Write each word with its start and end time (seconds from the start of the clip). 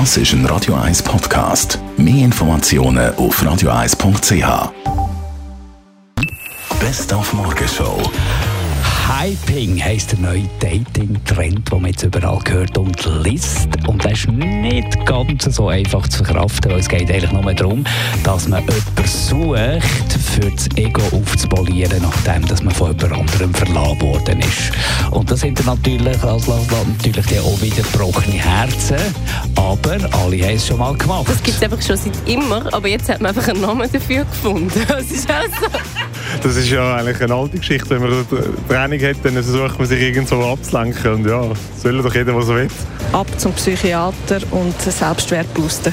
Das 0.00 0.16
ist 0.16 0.32
ein 0.32 0.44
Radio 0.46 0.74
1 0.74 1.04
Podcast. 1.04 1.78
Mehr 1.96 2.24
Informationen 2.24 3.14
auf 3.14 3.40
radio1.ch. 3.40 4.72
Best 6.80 7.14
auf 7.14 7.32
Morgenshow. 7.32 8.02
Hyping 9.06 9.80
heisst 9.80 10.10
der 10.10 10.18
neue 10.18 10.48
Dating-Trend, 10.58 11.70
den 11.70 11.80
man 11.80 11.92
jetzt 11.92 12.02
überall 12.02 12.40
hört 12.48 12.76
und 12.76 13.08
liest. 13.22 13.68
Und 13.86 14.04
das 14.04 14.12
ist 14.14 14.28
nicht 14.30 15.06
ganz 15.06 15.44
so 15.44 15.68
einfach 15.68 16.08
zu 16.08 16.24
verkraften, 16.24 16.72
weil 16.72 16.80
es 16.80 16.88
geht 16.88 17.08
eigentlich 17.08 17.30
nur 17.30 17.54
darum, 17.54 17.84
dass 18.24 18.48
man 18.48 18.64
jemanden 18.64 19.06
sucht, 19.06 20.03
für 20.34 20.50
das 20.50 20.68
Ego 20.76 21.02
aufzupolieren, 21.12 22.02
nachdem 22.02 22.46
dass 22.48 22.62
man 22.62 22.74
von 22.74 22.88
jemand 22.88 23.12
anderem 23.12 23.54
verlassen 23.54 24.00
worden 24.00 24.40
ist. 24.40 24.72
Und 25.12 25.30
das 25.30 25.40
sind 25.40 25.58
dann 25.60 25.66
natürlich, 25.66 26.22
also, 26.24 26.58
natürlich 27.00 27.26
dann 27.26 27.38
auch 27.38 27.60
wieder 27.60 27.82
gebrochene 27.82 28.36
Herzen, 28.36 28.96
aber 29.54 29.92
alle 29.92 30.42
haben 30.42 30.56
es 30.56 30.66
schon 30.66 30.78
mal 30.78 30.96
gemacht. 30.96 31.28
Das 31.28 31.42
gibt 31.42 31.56
es 31.56 31.62
einfach 31.62 31.80
schon 31.80 31.96
seit 31.96 32.28
immer, 32.28 32.72
aber 32.72 32.88
jetzt 32.88 33.08
hat 33.08 33.20
man 33.20 33.28
einfach 33.28 33.48
einen 33.48 33.60
Namen 33.60 33.88
dafür 33.92 34.24
gefunden. 34.24 34.72
Das 34.94 35.10
ist 35.10 35.30
auch 35.30 35.42
so. 35.60 35.66
Das 36.42 36.56
ist 36.56 36.70
ja 36.70 36.96
eigentlich 36.96 37.20
eine 37.20 37.34
alte 37.34 37.58
Geschichte. 37.58 37.90
Wenn 37.90 38.02
man 38.02 38.12
eine 38.12 38.68
Training 38.68 39.02
hat, 39.02 39.16
dann 39.24 39.32
versucht 39.34 39.78
man 39.78 39.88
sich 39.88 40.00
irgendwo 40.00 40.42
abzulenken. 40.44 41.14
Und 41.14 41.26
ja, 41.26 41.42
soll 41.76 42.02
doch 42.02 42.14
jeder, 42.14 42.34
was 42.34 42.48
er 42.48 42.56
will. 42.56 42.68
Ab 43.12 43.26
zum 43.38 43.52
Psychiater 43.52 44.40
und 44.50 44.80
Selbstwert 44.80 45.52
boosten. 45.54 45.92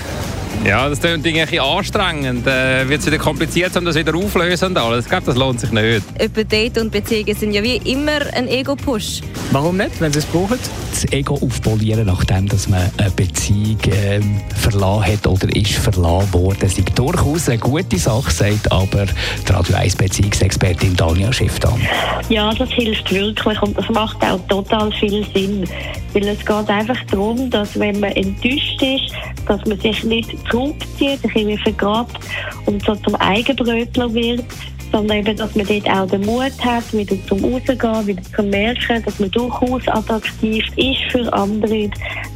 Ja, 0.65 0.87
das 0.87 0.99
klingt 0.99 1.25
irgendwie 1.25 1.59
anstrengend. 1.59 2.45
Äh, 2.45 2.87
wird 2.87 3.01
es 3.01 3.07
wieder 3.07 3.17
kompliziert, 3.17 3.75
um 3.75 3.85
das 3.85 3.95
wieder 3.95 4.15
auflösen 4.15 4.69
und 4.69 4.77
alles. 4.77 5.05
Ich 5.05 5.09
glaube, 5.09 5.25
das 5.25 5.35
lohnt 5.35 5.59
sich 5.59 5.71
nicht. 5.71 6.03
Über 6.23 6.43
Date 6.43 6.77
und 6.77 6.91
Beziehungen 6.91 7.35
sind 7.35 7.53
ja 7.53 7.63
wie 7.63 7.77
immer 7.77 8.19
ein 8.33 8.47
Ego-Push. 8.47 9.21
Warum 9.51 9.77
nicht, 9.77 9.99
wenn 9.99 10.13
Sie 10.13 10.19
es 10.19 10.25
brauchen? 10.25 10.59
Das 10.91 11.11
Ego 11.11 11.39
aufpolieren, 11.41 12.05
nachdem 12.05 12.47
dass 12.47 12.69
man 12.69 12.91
eine 12.97 13.09
Beziehung 13.11 13.79
ähm, 13.91 14.41
verlassen 14.55 15.13
hat 15.13 15.27
oder 15.27 15.55
ist 15.55 15.73
verlassen 15.73 16.33
worden, 16.33 16.61
ist 16.61 16.97
durchaus 16.97 17.49
eine 17.49 17.57
gute 17.57 17.97
Sache, 17.97 18.29
sagt 18.31 18.71
aber 18.71 19.05
die 19.05 19.51
Radio 19.51 19.75
1 19.75 19.95
Beziehungsexpertin 19.95 20.95
Dania 20.95 21.33
Schifftan. 21.33 21.81
Ja, 22.29 22.53
das 22.53 22.69
hilft 22.69 23.11
wirklich 23.11 23.61
und 23.61 23.77
das 23.77 23.89
macht 23.89 24.23
auch 24.23 24.39
total 24.47 24.91
viel 24.93 25.25
Sinn. 25.33 25.65
Weil 26.13 26.27
es 26.27 26.39
geht 26.39 26.69
einfach 26.69 26.97
darum, 27.09 27.49
dass 27.49 27.77
wenn 27.79 27.99
man 27.99 28.11
enttäuscht 28.11 28.81
ist, 28.81 29.13
dass 29.47 29.65
man 29.65 29.79
sich 29.79 30.03
nicht 30.03 30.31
zurückzieht, 30.49 31.19
ein 31.23 31.31
bisschen 31.31 31.57
vergrabt 31.59 32.19
und 32.65 32.83
so 32.83 32.95
zum 32.95 33.15
Eigenbrötler 33.15 34.13
wird, 34.13 34.43
sondern 34.91 35.17
eben, 35.17 35.37
dass 35.37 35.55
man 35.55 35.65
dort 35.65 35.89
auch 35.89 36.07
den 36.07 36.21
Mut 36.21 36.65
hat, 36.65 36.93
wieder 36.93 37.15
zum 37.27 37.43
Rausgehen, 37.43 38.07
wieder 38.07 38.23
zu 38.35 38.43
merken, 38.43 39.03
dass 39.03 39.19
man 39.19 39.31
durchaus 39.31 39.87
attraktiv 39.87 40.65
ist 40.75 41.11
für 41.11 41.31
andere. 41.33 41.89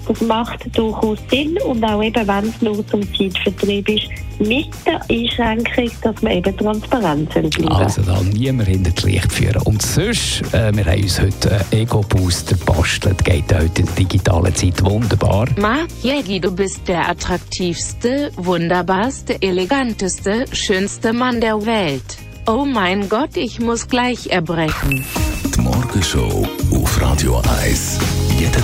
Das 0.08 0.22
macht 0.22 0.78
durchaus 0.78 1.20
Sinn 1.30 1.58
und 1.66 1.84
auch 1.84 2.02
eben, 2.04 2.28
wenn 2.28 2.50
es 2.50 2.62
nur 2.62 2.86
zum 2.88 3.02
Zeitvertrieb 3.16 3.90
ist, 3.90 4.08
mit 4.40 4.68
der 4.86 5.02
Einschränkung, 5.10 5.90
dass 6.02 6.22
man 6.22 6.34
eben 6.34 6.58
transparent 6.58 7.34
soll. 7.34 7.68
Also 7.70 8.02
da 8.02 8.22
niemand 8.22 8.68
hinter 8.68 8.92
das 8.92 9.04
Licht 9.04 9.32
führen. 9.32 9.62
Und 9.64 9.82
sonst, 9.82 10.42
äh, 10.54 10.76
wir 10.76 10.86
haben 10.86 11.02
uns 11.02 11.22
heute 11.22 11.52
einen 11.52 11.82
Ego-Booster 11.82 12.56
gebastelt. 12.56 13.24
Geht 13.24 13.54
heute 13.54 13.82
in 13.82 13.86
der 13.88 13.96
digitalen 13.96 14.54
Zeit 14.54 14.84
wunderbar. 14.84 15.48
Ma, 15.58 15.80
Jägi, 16.04 16.40
du 16.40 16.52
bist 16.52 16.88
der 16.88 17.10
attraktivste, 17.10 18.32
wunderbarste, 18.36 19.42
eleganteste, 19.42 20.46
schönste 20.52 21.14
Mann 21.14 21.40
der 21.42 21.66
Welt. 21.66 22.18
Oh 22.48 22.66
mein 22.66 23.10
Gott, 23.10 23.38
ich 23.38 23.60
muss 23.60 23.88
gleich 23.88 24.28
erbrechen. 24.28 25.04
Die 25.56 25.62
Morgenshow 25.62 26.48
auf 26.72 27.02
Radio 27.02 27.42
1. 27.64 28.15